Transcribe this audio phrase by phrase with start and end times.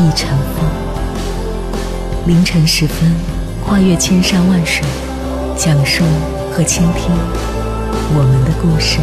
[0.00, 0.68] 一尘风。
[2.26, 3.14] 凌晨时分，
[3.64, 4.82] 跨越千山万水，
[5.56, 6.02] 讲述
[6.50, 7.12] 和倾听
[8.16, 8.98] 我们的故事。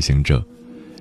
[0.00, 0.42] 行者，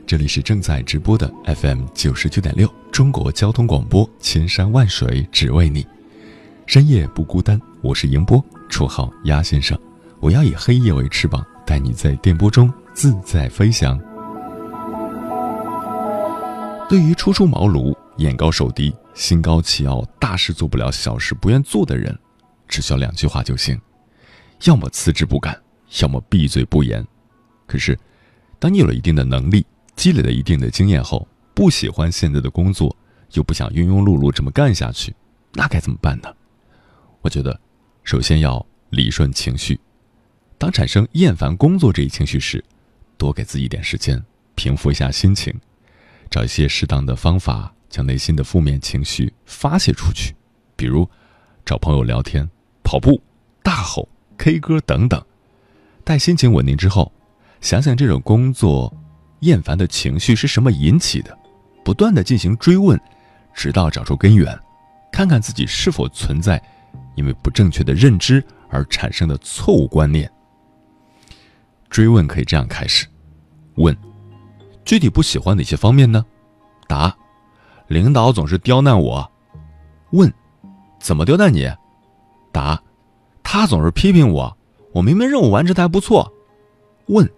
[0.06, 5.88] 这里是正在直播的 FM 九十九点六中国交通广播，千山万水只为你，
[6.66, 7.60] 深夜不孤单。
[7.82, 9.80] 我是迎波，绰号鸭先生。
[10.20, 13.98] 我要以黑夜为翅膀，带你在电波中自在飞翔。
[16.90, 22.18] 对于初出茅庐、眼高手低、心高气傲、大事做不了、小事不愿做的人，
[22.68, 23.80] 只需要两句话就行：
[24.66, 25.58] 要么辞职不干，
[26.02, 27.06] 要么闭嘴不言。
[27.66, 27.98] 可是。
[28.60, 29.66] 当你有了一定的能力，
[29.96, 32.94] 积累了一定的经验后，不喜欢现在的工作，
[33.32, 35.16] 又不想庸庸碌碌这么干下去，
[35.54, 36.30] 那该怎么办呢？
[37.22, 37.58] 我觉得，
[38.04, 39.80] 首先要理顺情绪。
[40.58, 42.62] 当产生厌烦工作这一情绪时，
[43.18, 44.22] 多给自己一点时间，
[44.56, 45.58] 平复一下心情，
[46.30, 50.36] 找一些适当的方法，将内心的负面情绪发泄出去，
[50.76, 51.10] 比如
[51.66, 52.50] 找朋友聊天、
[52.84, 53.22] 跑步、
[53.64, 55.24] 大吼、K 歌等等。
[56.04, 57.10] 待心情稳定之后。
[57.62, 58.94] 想想这种工作
[59.42, 61.38] 厌烦的情绪是什么引起的，
[61.84, 63.00] 不断的进行追问，
[63.54, 64.58] 直到找出根源，
[65.12, 66.62] 看看自己是否存在
[67.16, 70.30] 因为不正确的认知而产生的错误观念。
[71.90, 73.06] 追问可以这样开始：
[73.76, 73.96] 问，
[74.86, 76.26] 具体不喜欢哪些方面呢？
[76.88, 77.16] 答，
[77.88, 79.30] 领导总是刁难我。
[80.12, 80.32] 问，
[81.00, 81.70] 怎么刁难你？
[82.52, 82.82] 答，
[83.44, 84.58] 他总是批评我，
[84.94, 86.32] 我明明任务完成的还不错。
[87.08, 87.30] 问。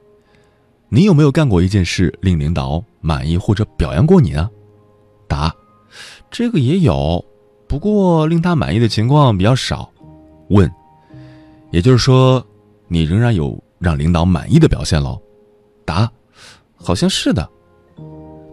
[0.93, 4.49] 你有没有干过一件事令领导满意或者表扬过你呢？
[5.25, 5.55] 答：
[6.29, 7.23] 这个也有，
[7.65, 9.89] 不过令他满意的情况比较少。
[10.49, 10.69] 问：
[11.71, 12.45] 也就是说，
[12.89, 15.17] 你仍然有让领导满意的表现喽？
[15.85, 16.11] 答：
[16.75, 17.49] 好像是的。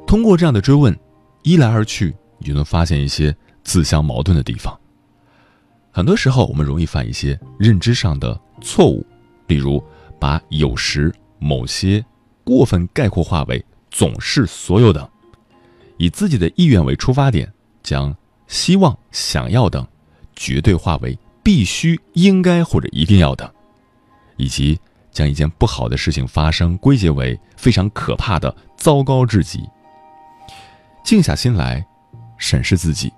[0.06, 0.96] 通过这样的追问，
[1.42, 4.78] 一来二去，你就能发现一些自相矛盾的地方。
[5.90, 9.04] 很多时候，我们容易犯一些认知上的错误，
[9.48, 9.82] 例如
[10.20, 12.04] 把有时某些。
[12.48, 15.06] 过分概括化为总是所有等，
[15.98, 18.16] 以自己的意愿为出发点，将
[18.46, 19.86] 希望、想要等
[20.34, 23.46] 绝对化为必须、应该或者一定要等，
[24.38, 24.80] 以及
[25.12, 29.68] 将一件不好的事情发生归结为非常可怕的、糟糕至极。
[31.04, 31.86] 静下心来，
[32.38, 33.12] 审视自己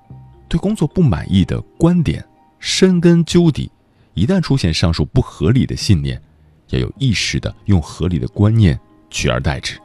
[0.48, 2.26] 对工作不满意的观点，
[2.58, 3.70] 深根究底。
[4.14, 6.20] 一旦出现上述不合理的信念，
[6.70, 8.76] 要有意识的用合理的观念。
[9.10, 9.78] 取而代之。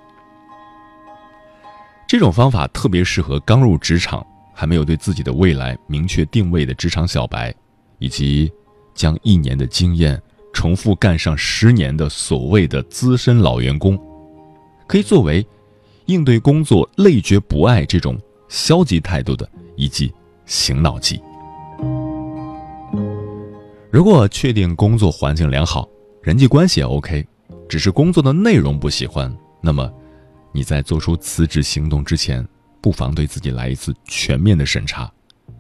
[2.08, 7.54] 这种方法特别适合刚入职场、还没有对自己的未来明确定位的职场小白，
[8.00, 8.52] 以及
[8.94, 10.22] 将一年的经验
[10.54, 14.00] 重复干上十年的所谓的资深老员工，
[14.88, 15.46] 可以作为
[16.06, 20.14] 应对工作累觉不爱这种消极态度的一剂
[20.46, 21.20] 醒脑剂。
[23.92, 25.90] 如果确定工作环境良好，
[26.22, 27.26] 人际关系也 OK。
[27.68, 29.92] 只是工作的内容不喜欢，那么
[30.52, 32.48] 你在做出辞职行动之前，
[32.82, 35.12] 不妨对自己来一次全面的审查，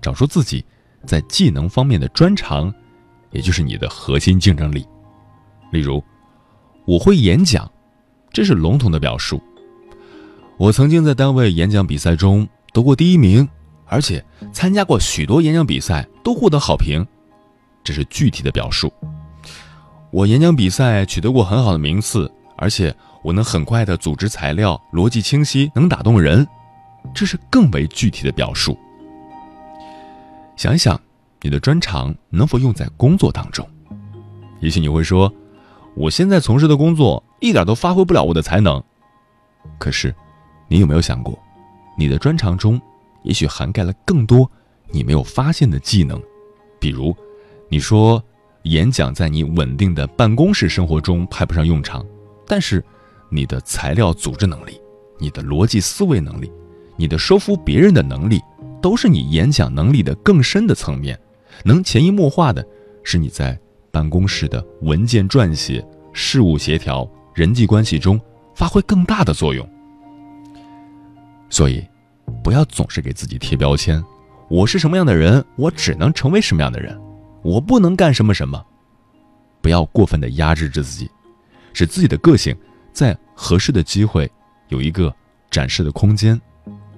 [0.01, 0.63] 找出自己
[1.05, 2.73] 在技能方面的专长，
[3.31, 4.85] 也就是你的核心竞争力。
[5.71, 6.03] 例如，
[6.85, 7.69] 我会演讲，
[8.31, 9.41] 这是笼统的表述。
[10.57, 13.47] 我曾经在单位演讲比赛中得过第一名，
[13.87, 14.23] 而且
[14.53, 17.05] 参加过许多演讲比赛都获得好评，
[17.83, 18.93] 这是具体的表述。
[20.15, 26.47] 我演讲比赛取得过很好的名次，而且我能很快的组织材料，逻辑清晰，能打动人，
[27.13, 28.79] 这是更为具体的表述。
[30.55, 30.97] 想一想，
[31.41, 33.67] 你的专长能否用在工作当中？
[34.61, 35.29] 也许你会说，
[35.97, 38.81] 我现在从事的工作一点都发挥不了我的才能。
[39.77, 40.15] 可是，
[40.69, 41.37] 你有没有想过，
[41.97, 42.81] 你的专长中，
[43.23, 44.49] 也许涵盖了更多
[44.91, 46.17] 你没有发现的技能？
[46.79, 47.13] 比如，
[47.67, 48.23] 你说。
[48.65, 52.05] 演讲在你稳定的办公室生活中派不上用场，
[52.47, 52.83] 但是
[53.29, 54.79] 你的材料组织能力、
[55.19, 56.51] 你的逻辑思维能力、
[56.95, 58.41] 你的说服别人的能力，
[58.81, 61.19] 都是你演讲能力的更深的层面。
[61.63, 62.65] 能潜移默化的，
[63.03, 63.57] 是你在
[63.91, 68.19] 办公室的文件撰写、事务协调、人际关系中
[68.55, 69.67] 发挥更大的作用。
[71.49, 71.85] 所以，
[72.43, 74.03] 不要总是给自己贴标签。
[74.49, 76.99] 我是什么样的人，我只能成为什么样的人，
[77.45, 78.65] 我不能干什么什么。
[79.61, 81.09] 不要过分的压制着自己，
[81.73, 82.57] 使自己的个性
[82.91, 84.29] 在合适的机会
[84.69, 85.15] 有一个
[85.51, 86.39] 展示的空间，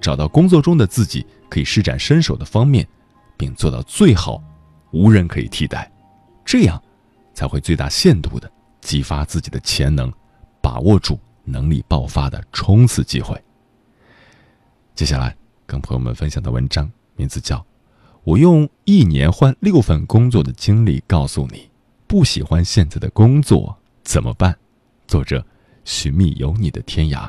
[0.00, 2.88] 找到工作中的自己可以施展身手的方面，
[3.36, 4.42] 并做到最好，
[4.90, 5.90] 无人可以替代。
[6.46, 6.82] 这样，
[7.34, 10.10] 才会最大限度的激发自己的潜能，
[10.62, 13.38] 把握住能力爆发的冲刺机会。
[14.94, 15.36] 接下来，
[15.66, 16.90] 跟朋友们分享的文章。
[17.16, 17.56] 名字叫
[18.28, 21.66] 《我用一年换六份工作的经历告诉你，
[22.06, 24.54] 不喜欢现在的工作怎么办？
[25.06, 25.42] 作者：
[25.86, 27.26] 寻觅有你的天涯。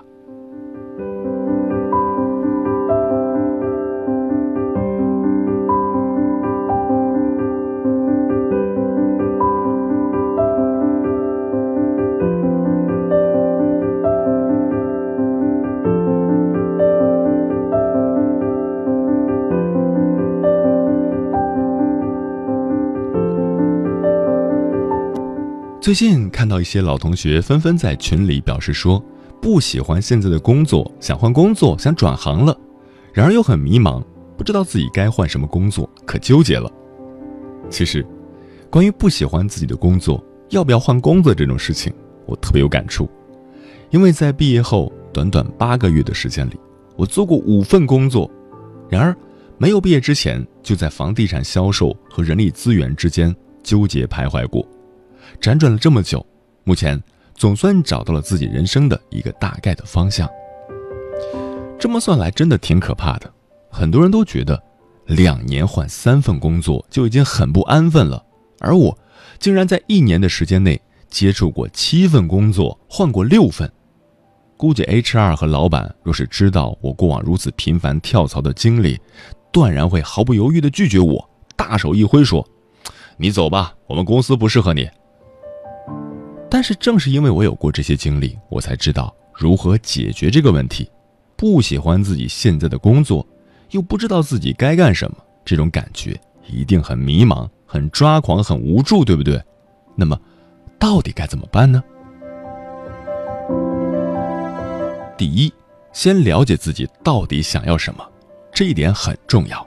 [25.89, 29.03] 最近看到一些老同学纷纷在群里表示说，
[29.41, 32.55] 不喜欢现在的工作，想换工作，想转行了，
[33.11, 33.99] 然而又很迷茫，
[34.37, 36.71] 不知道自己该换什么工作，可纠结了。
[37.71, 38.05] 其实，
[38.69, 41.91] 关于不喜欢自己的工作，要不要换工作这种事情，
[42.27, 43.09] 我特别有感触，
[43.89, 46.59] 因为在毕业后短短八个月的时间里，
[46.97, 48.29] 我做过五份工作，
[48.91, 49.17] 然而
[49.57, 54.63] 没有毕业之前就在房地产销售和人力资源之间纠结徘徊过。
[55.41, 56.25] 辗转了这么久，
[56.63, 57.01] 目前
[57.33, 60.29] 总算找到了自己人生的一个大概的方向。
[61.79, 63.33] 这么算来，真的挺可怕的。
[63.69, 64.61] 很多人都觉得，
[65.05, 68.21] 两年换三份工作就已经很不安分了，
[68.59, 68.97] 而我，
[69.39, 73.71] 竟然在一年的时间内接触过七份工作，换过六份。
[74.57, 78.99] 估计 HR 和老板若是知道我过往如此频繁跳槽的经历，
[79.53, 82.45] 断然会毫不犹豫地拒绝我，大手一挥说
[83.15, 84.89] ：“你走吧，我们公司不适合你。”
[86.59, 90.91] 但是正是因为我有过这些经历，我才知道如何解决这个问题。
[91.37, 93.25] 不喜欢自己现在的工作，
[93.69, 96.19] 又不知道自己该干什么，这种感觉
[96.49, 99.41] 一定很迷茫、很抓狂、很无助，对不对？
[99.95, 100.19] 那么，
[100.77, 101.81] 到底该怎么办呢？
[105.17, 105.49] 第一，
[105.93, 108.05] 先了解自己到底想要什么，
[108.51, 109.65] 这一点很重要。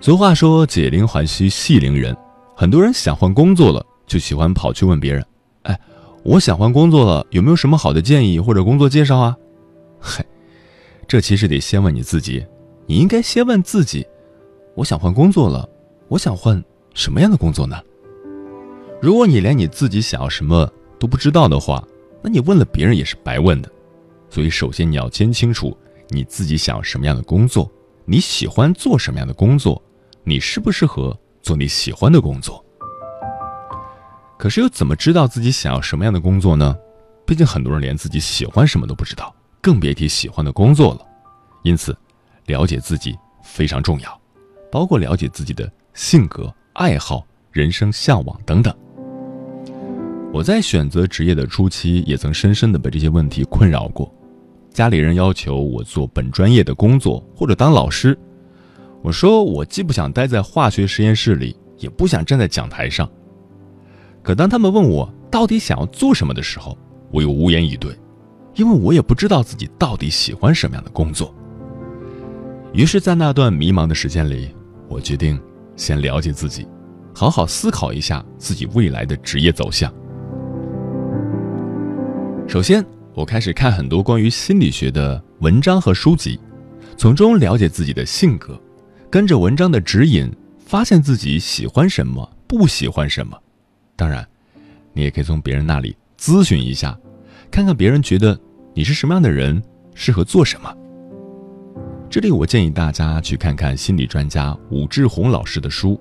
[0.00, 2.16] 俗话说“解铃还须系铃人”，
[2.56, 5.22] 很多人想换工作了，就喜欢跑去问别人。
[6.22, 9.36] 我想换工作了，有没有什么好的建议或者工作介绍啊？
[9.98, 10.24] 嘿，
[11.08, 12.44] 这其实得先问你自己。
[12.86, 14.06] 你应该先问自己：
[14.74, 15.68] 我想换工作了，
[16.08, 16.62] 我想换
[16.92, 17.80] 什么样的工作呢？
[19.00, 21.82] 如果你连你自己想要什么都不知道的话，
[22.22, 23.70] 那你问了别人也是白问的。
[24.28, 25.76] 所以，首先你要先清楚
[26.08, 27.70] 你自己想要什么样的工作，
[28.04, 29.82] 你喜欢做什么样的工作，
[30.22, 32.62] 你适不适合做你喜欢的工作。
[34.40, 36.74] 可是又怎么知道自己想要什么样的工作呢？
[37.26, 41.06] 毕竟很多人连自己喜欢什么都不知道，更别提喜欢的工作了。
[41.62, 41.94] 因此，
[42.46, 44.18] 了解自己非常重要，
[44.72, 48.74] 包括了解自己的性格、爱好、人生向往等等。
[50.32, 54.10] 我在选择职业的初期，也曾深深的被这些问题困扰过。
[54.72, 58.18] 家里人要求我做本专业的工作或者当老师，
[59.02, 63.06] 我说我既不想待在化学实验室里，也不想站在讲台上。
[64.22, 66.76] 可当他们问我到底想要做什么的时候，
[67.10, 67.96] 我又无言以对，
[68.54, 71.34] 因为我也不知道自己到底喜欢什么样的工作。
[72.72, 74.54] 于是，在那段迷茫的时间里，
[74.88, 75.40] 我决定
[75.74, 76.68] 先了解自己，
[77.14, 79.92] 好好思考一下自己未来的职业走向。
[82.46, 82.84] 首先，
[83.14, 86.38] 我开始看很多关于心理学的文章和书籍，
[86.96, 88.60] 从中了解自己的性格，
[89.10, 93.36] 跟着文章的指引，发现自己喜欢什么，不喜欢什么。
[94.00, 94.26] 当然，
[94.94, 96.98] 你也可以从别人那里咨询一下，
[97.50, 98.40] 看看别人觉得
[98.72, 99.62] 你是什么样的人，
[99.94, 100.74] 适合做什么。
[102.08, 105.90] 这里我建议大家去看看心理专家武志红老师的书《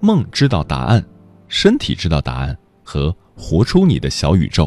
[0.00, 1.04] 梦知道答案，
[1.46, 4.64] 身体知道答案》和《活出你的小宇宙》。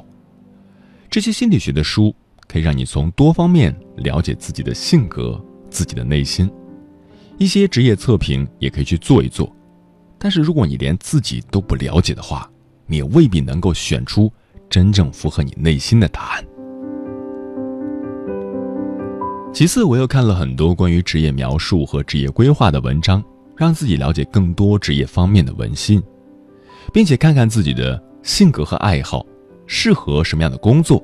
[1.09, 2.13] 这些心理学的书
[2.47, 6.47] 可以让你从多方面了解自己的性格、自己的内心。
[7.39, 9.51] 一些职业测评也可以去做一做。
[10.19, 12.47] 但是如果你连自己都不了解的话，
[12.87, 14.31] 你也未必能够选出
[14.69, 16.43] 真正符合你内心的答案。
[19.53, 23.23] 其次，我又看了很多关于职业描述和职业规划的文章，
[23.55, 26.01] 让自己了解更多职业方面的文心，
[26.93, 29.25] 并且看看自己的性格和爱好，
[29.65, 31.03] 适合什么样的工作。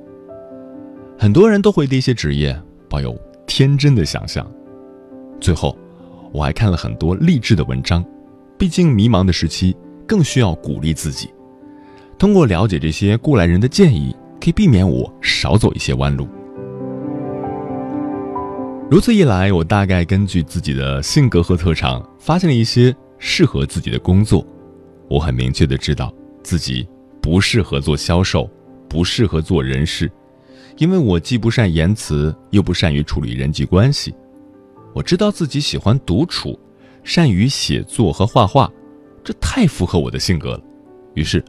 [1.18, 2.56] 很多人都会对一些职业
[2.90, 4.46] 抱有天真的想象。
[5.40, 5.76] 最后，
[6.32, 8.06] 我还看了很多励志的文章，
[8.58, 9.76] 毕竟迷茫的时期
[10.06, 11.34] 更需要鼓励自己。
[12.18, 16.28] 通过了解这些过来人的建议，可以避免我少走一些弯路。
[18.90, 24.46] 如此一来，我大概根据自己的性格和特长，发现了一些适合自己的工作。
[25.10, 26.88] 我很明确的知道自己
[27.22, 28.50] 不适合做销售，
[28.88, 30.12] 不适合做人事，
[30.78, 34.14] 因为我既不善言辞，又不善于处理人际关系。
[34.94, 36.60] 我知道自己喜欢独处，
[37.04, 38.72] 善于写作和画画，
[39.24, 40.62] 这太符合我的性格了。
[41.16, 41.44] 于是，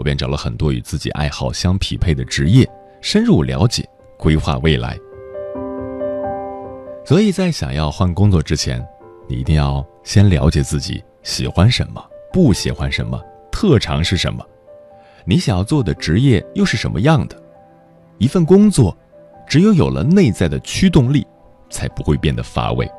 [0.00, 2.66] 我便找了很多与自己爱好相匹配的职业，
[3.02, 4.96] 深入了解，规划未来。
[7.04, 8.82] 所以在想要换工作之前，
[9.28, 12.02] 你一定要先了解自己喜欢什么，
[12.32, 14.42] 不喜欢什么，特长是什么，
[15.26, 17.36] 你想要做的职业又是什么样的。
[18.16, 18.96] 一份工作，
[19.46, 21.26] 只有有了内在的驱动力，
[21.68, 22.90] 才不会变得乏味。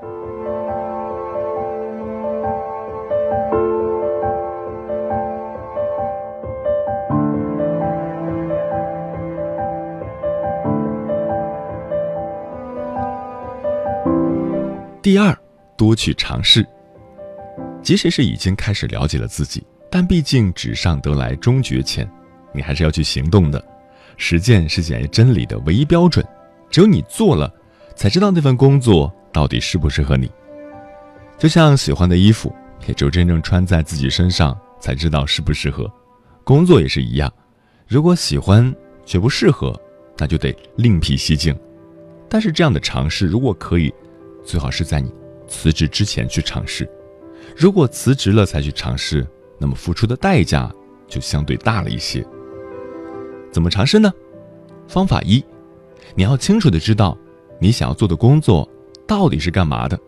[15.02, 15.36] 第二，
[15.76, 16.64] 多去尝试。
[17.82, 22.08] 即使是已经开始了解了自己，但毕竟纸上得来终觉浅，
[22.54, 23.64] 你还是要去行动的。
[24.18, 26.24] 实践是检验真理的唯一标准，
[26.70, 27.52] 只有你做了，
[27.96, 30.30] 才知道那份工作到底适不适合你。
[31.36, 32.54] 就像喜欢的衣服，
[32.86, 35.92] 也只有真正穿在自己身上，才知道适不适合。
[36.44, 37.34] 工作也是一样，
[37.88, 38.72] 如果喜欢
[39.04, 39.76] 却不适合，
[40.20, 41.60] 那就得另辟蹊径。
[42.30, 43.92] 但是这样的尝试，如果可以。
[44.44, 45.12] 最好是在你
[45.48, 46.90] 辞职之前去尝试，
[47.56, 49.26] 如果辞职了才去尝试，
[49.60, 50.72] 那么付出的代价
[51.08, 52.26] 就相对大了一些。
[53.52, 54.12] 怎么尝试呢？
[54.88, 55.44] 方法一，
[56.16, 57.18] 你要清楚的知道
[57.60, 58.68] 你想要做的工作
[59.08, 60.00] 到底是干嘛的，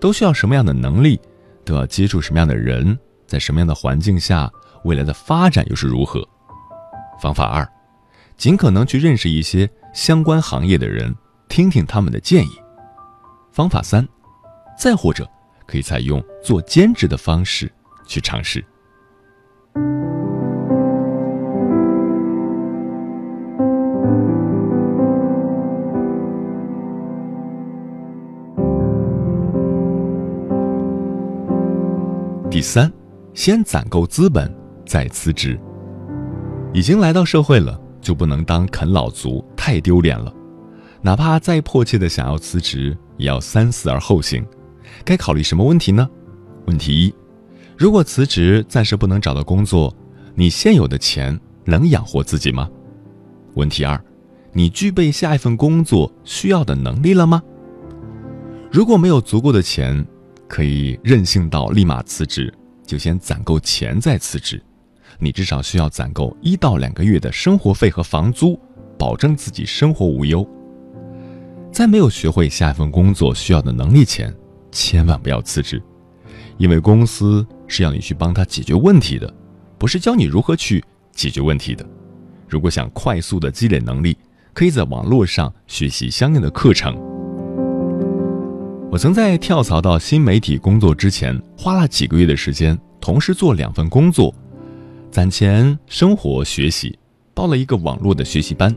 [0.00, 1.20] 都需要什么样的能力，
[1.64, 4.50] 都要接触什么样的人，在什么样的环境下，
[4.84, 6.26] 未来的发展又是如何。
[7.20, 7.68] 方法二，
[8.36, 11.14] 尽可能去认识一些相关行业的人，
[11.48, 12.50] 听听他们的建议。
[13.52, 14.08] 方法三，
[14.78, 15.28] 再或者
[15.66, 17.70] 可以采用做兼职的方式
[18.06, 18.64] 去尝试。
[32.50, 32.90] 第三，
[33.34, 34.50] 先攒够资本
[34.86, 35.60] 再辞职。
[36.72, 40.32] 已经来到社会了，就不能当啃老族，太丢脸了。
[41.02, 42.96] 哪怕再迫切的想要辞职。
[43.18, 44.44] 也要三思而后行，
[45.04, 46.08] 该考虑什么问题呢？
[46.66, 47.14] 问题一：
[47.76, 49.94] 如果辞职暂时不能找到工作，
[50.34, 52.68] 你现有的钱能养活自己吗？
[53.54, 54.02] 问题二：
[54.52, 57.40] 你具备下一份工作需要的能力了吗？
[58.72, 60.04] 如果没有足够的钱，
[60.48, 62.52] 可以任性到立马辞职，
[62.84, 64.60] 就先攒够钱再辞职。
[65.20, 68.58] 你至少需要攒够一到两个月的生活费和房租，
[68.98, 70.44] 保证自己生活无忧。
[71.72, 74.32] 在没有学会下一份工作需要的能力前，
[74.70, 75.82] 千万不要辞职，
[76.58, 79.32] 因为公司是要你去帮他解决问题的，
[79.78, 81.84] 不是教你如何去解决问题的。
[82.46, 84.14] 如果想快速的积累能力，
[84.52, 86.94] 可以在网络上学习相应的课程。
[88.90, 94.34] 我曾在跳槽到新媒体工作之前，花了几个月的时间，同时做两份工作，
[95.10, 96.98] 攒钱生活学习，
[97.32, 98.76] 报了一个网络的学习班。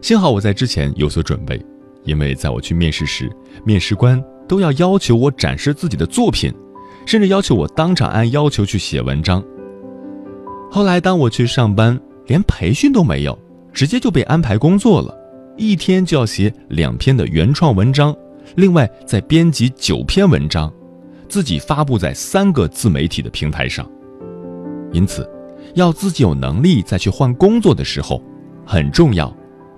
[0.00, 1.64] 幸好我在之前有所准备。
[2.04, 3.30] 因为在我去面试时，
[3.64, 6.52] 面试官都要要求我展示自己的作品，
[7.06, 9.42] 甚至要求我当场按要求去写文章。
[10.70, 13.38] 后来当我去上班，连培训都没有，
[13.72, 15.14] 直接就被安排工作了，
[15.56, 18.14] 一天就要写两篇的原创文章，
[18.56, 20.72] 另外再编辑九篇文章，
[21.28, 23.88] 自己发布在三个自媒体的平台上。
[24.92, 25.28] 因此，
[25.74, 28.22] 要自己有能力再去换工作的时候，
[28.64, 29.28] 很重要，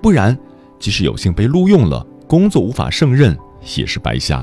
[0.02, 0.38] 不然，
[0.78, 2.06] 即使有幸被录用了。
[2.32, 3.36] 工作无法胜任
[3.76, 4.42] 也是白瞎。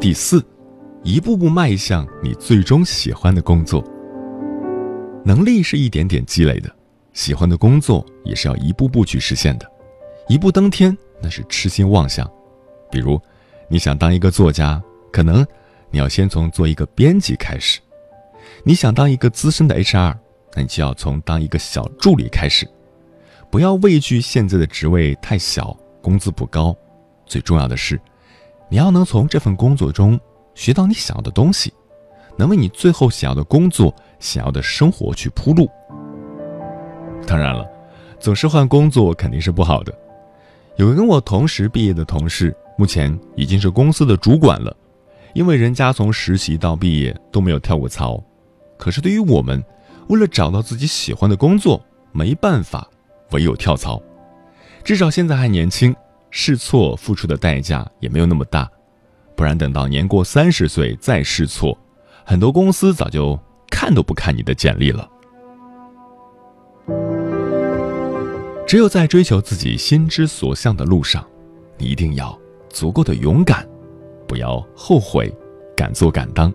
[0.00, 0.44] 第四，
[1.04, 3.80] 一步步迈向你最终喜欢的工作。
[5.24, 6.68] 能力是一点点积累的，
[7.12, 9.75] 喜欢的工作也是要一步步去实现的。
[10.28, 12.30] 一步登天那是痴心妄想。
[12.90, 13.20] 比如，
[13.68, 15.46] 你想当一个作家，可能
[15.90, 17.80] 你要先从做一个编辑开始；
[18.64, 20.16] 你想当一个资深的 HR，
[20.54, 22.68] 那你就要从当一个小助理开始。
[23.50, 26.76] 不要畏惧现在的职位太小，工资不高。
[27.24, 28.00] 最重要的是，
[28.68, 30.18] 你要能从这份工作中
[30.54, 31.72] 学到你想要的东西，
[32.36, 35.68] 能为你最后想要的工作、想要的生活去铺路。
[37.26, 37.64] 当然了，
[38.20, 39.92] 总是换工作肯定是不好的。
[40.76, 44.76] 有个跟我同时毕业的同事，目前已经是公司的主管了，
[45.32, 48.22] 因为人家从实习到毕业都没有跳过槽。
[48.76, 49.64] 可是对于我们，
[50.08, 52.86] 为了找到自己喜欢的工作，没办法，
[53.30, 54.00] 唯有跳槽。
[54.84, 55.94] 至少现在还年轻。
[56.28, 58.68] 试错付出的代价也没有那么大，
[59.34, 61.78] 不然等到年过三十岁再试错，
[62.26, 63.38] 很多公司早就
[63.70, 65.08] 看都不看你的简历了。
[68.66, 71.24] 只有在追求自己心之所向的路上，
[71.78, 72.36] 你一定要
[72.68, 73.64] 足够的勇敢，
[74.26, 75.32] 不要后悔，
[75.76, 76.52] 敢做敢当，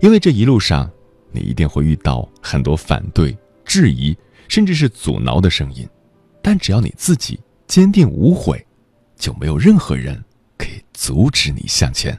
[0.00, 0.90] 因为这一路上
[1.30, 4.16] 你一定会遇到很多反对、质疑，
[4.48, 5.88] 甚至是阻挠的声音，
[6.42, 8.66] 但只要你自己坚定无悔。
[9.16, 10.24] 就没有任何人
[10.56, 12.18] 可以阻止你向前。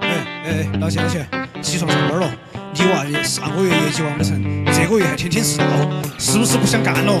[0.00, 1.26] 哎哎，老钱老钱，
[1.62, 2.30] 起床上班了。
[2.74, 5.64] 你娃上个月业绩完不成，这个月还天天迟到，
[6.18, 7.12] 是不是不想干了？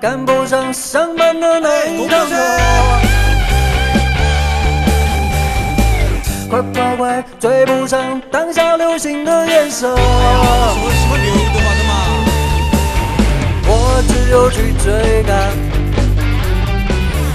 [0.00, 2.51] 赶不上上班的那一趟车，
[7.40, 9.94] 追不上当下流行的颜色。
[9.94, 11.92] 我喜欢刘德华的嘛。
[13.68, 15.32] 我只有去追赶，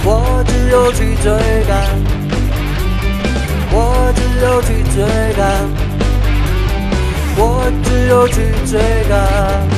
[0.04, 1.32] 我只有去追
[1.66, 1.72] 赶，
[3.72, 4.96] 我只有去追
[5.36, 5.42] 赶，
[7.36, 7.42] 我
[7.84, 8.34] 只有去
[8.66, 9.77] 追赶。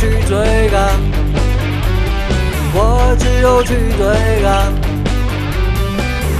[0.00, 0.98] 去追赶，
[2.72, 4.72] 我只有去追赶，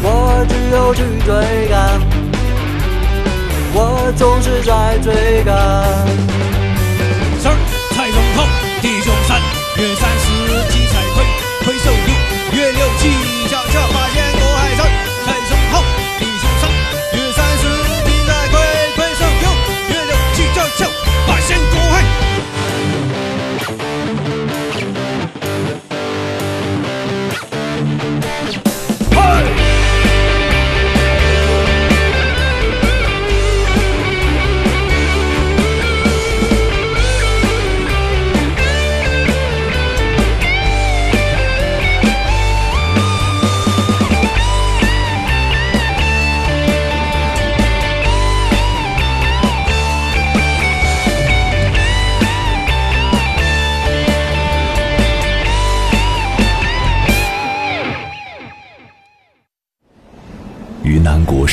[0.02, 2.00] 我只有去追赶，
[3.74, 5.52] 我总是在追赶。
[7.38, 7.52] 三
[7.90, 8.48] 彩龙头，
[8.80, 9.38] 地中山，
[9.76, 10.24] 月三十
[10.70, 11.22] 七彩推
[11.62, 13.02] 推手一，月六七
[13.50, 13.99] 下下。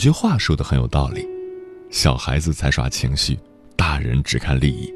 [0.00, 1.28] 句话说的很有道理：
[1.90, 3.38] 小孩子才耍情绪，
[3.76, 4.90] 大人只看利益。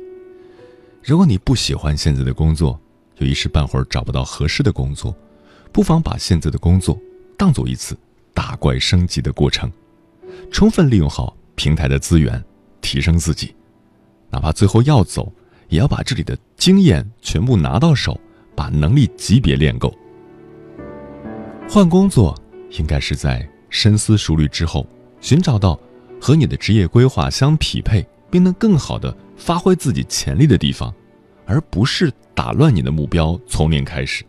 [1.02, 2.80] 如果你不喜欢现在的工作，
[3.18, 5.14] 又一时半会儿找不到合适的工作，
[5.70, 6.98] 不妨把现在的工作
[7.36, 7.94] 当做一次
[8.32, 9.70] 打怪升级的过程，
[10.50, 12.42] 充分利用好平台的资源，
[12.80, 13.54] 提升自己。
[14.30, 15.30] 哪怕最后要走，
[15.68, 18.18] 也要把这里的经验全部拿到手，
[18.56, 19.94] 把能力级别练够。
[21.68, 22.34] 换工作
[22.78, 23.46] 应该是在。
[23.70, 24.86] 深思熟虑之后，
[25.24, 25.80] 寻找到
[26.20, 30.94] 和你的职业规划相匹配，并能更好的发挥自己潜力的地方，
[31.46, 34.22] 而不是打乱你的目标，从零开始。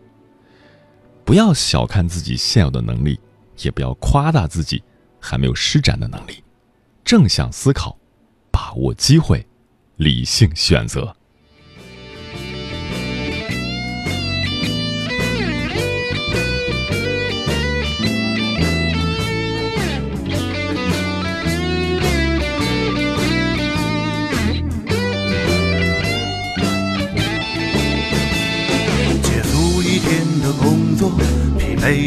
[1.22, 3.20] 不要小看自己现有的能力，
[3.58, 4.82] 也不要夸大自己
[5.20, 6.42] 还没有施展的能力。
[7.04, 7.94] 正向思考，
[8.50, 9.46] 把握机会，
[9.96, 11.14] 理性选择。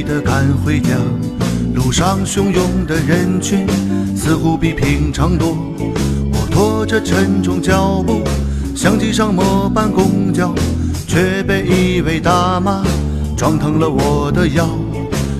[0.03, 0.97] 的赶回家，
[1.73, 3.67] 路上汹涌的人群
[4.15, 5.55] 似乎比平常多。
[6.31, 8.23] 我拖着沉重脚步，
[8.75, 10.53] 像挤上末班公交，
[11.07, 12.83] 却被一位大妈
[13.38, 14.69] 撞疼了我的腰。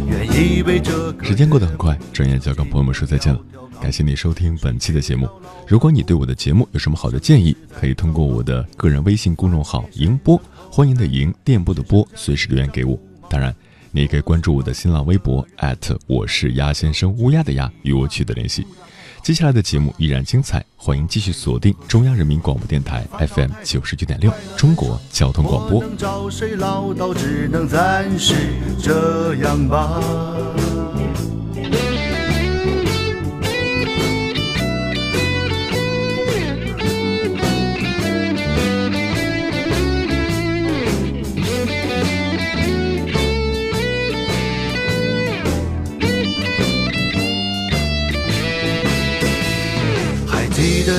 [0.10, 3.40] 原以为这时间过得很快，转眼就要跟朋友们说再见了。
[3.82, 5.28] 感谢你收听本期的节目。
[5.68, 12.98] 如果你对我的节目有什么好的建议，可以通过我的个人微信公众号“迎波”，欢迎的迎，电波的波，随时留言给我。
[13.30, 13.56] 当然。
[13.92, 15.46] 你可以关注我的新浪微博，
[16.06, 18.66] 我是鸭先生乌鸦的鸭，与我取得联系。
[19.24, 25.84] 接下来的节目依然精彩，欢迎继续锁定中央人民广播电台 FM 九十九点六中国交通广播。
[25.98, 28.36] 找谁唠叨，只能暂时
[28.80, 30.02] 这样吧。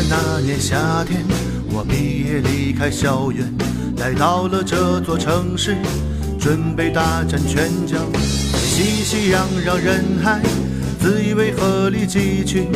[0.08, 1.24] 那年夏天，
[1.72, 3.52] 我毕业离开校园，
[3.96, 5.76] 来到了这座城市，
[6.38, 7.96] 准备大展拳脚。
[8.54, 10.40] 熙熙攘攘人海，
[11.00, 12.70] 自以为鹤立鸡群，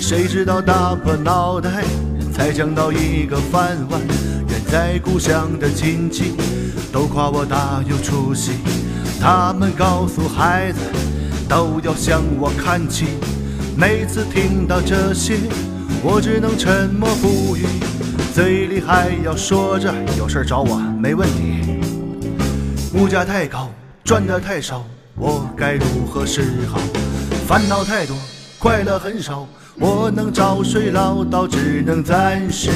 [0.00, 1.84] 谁知道打破脑袋，
[2.32, 4.00] 才抢到一个饭碗。
[4.48, 6.34] 远在故乡的亲戚
[6.92, 8.52] 都夸我大有出息，
[9.20, 10.78] 他们告诉孩子
[11.48, 13.06] 都要向我看齐。
[13.76, 15.36] 每次听到这些。
[16.02, 17.66] 我只能沉默不语，
[18.32, 21.78] 嘴里还要说着有事找我没问题。
[22.94, 23.70] 物价太高，
[24.02, 24.82] 赚的太少，
[25.14, 26.80] 我该如何是好？
[27.46, 28.16] 烦恼太多，
[28.58, 29.46] 快乐很少，
[29.78, 31.46] 我能找谁唠叨？
[31.46, 32.70] 只能暂时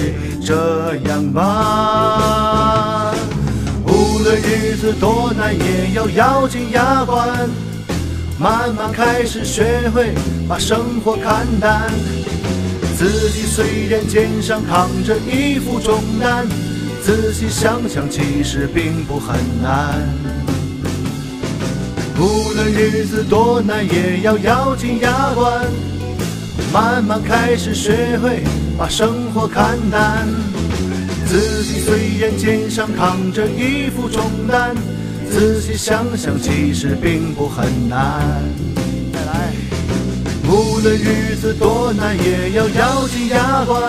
[0.45, 3.15] 这样吧。
[3.87, 7.49] 无论日子多难，也要咬紧牙关，
[8.39, 10.13] 慢慢开始学会
[10.47, 11.91] 把生活看淡。
[12.97, 16.47] 自己虽然肩上扛着一副重担，
[17.03, 20.01] 仔细想想其实并不很难。
[22.17, 25.67] 无论日子多难，也要咬紧牙关，
[26.73, 28.45] 慢慢开始学会
[28.79, 30.27] 把生活看淡。
[31.27, 34.77] 自己虽然肩上扛着一副重担，
[35.29, 38.64] 仔细想想其实并不很难。
[40.85, 43.81] 无论日子多难，也要咬紧牙关，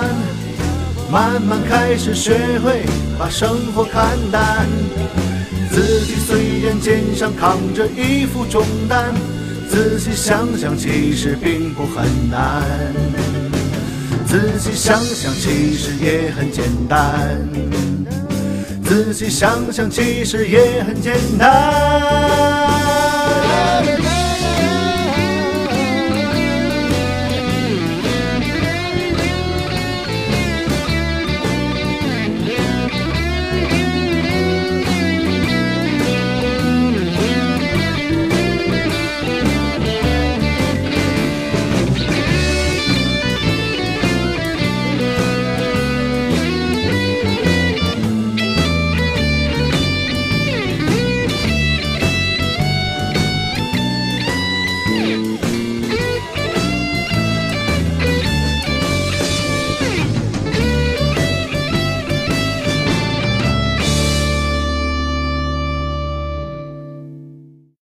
[1.12, 2.84] 慢慢开始学会
[3.20, 4.66] 把生活看淡。
[5.70, 9.14] 自己虽然肩上扛着一副重担，
[9.70, 12.64] 仔细想想其实并不很难。
[14.26, 17.46] 仔细想想其实也很简单。
[18.86, 23.15] 仔细想想其实也很简单。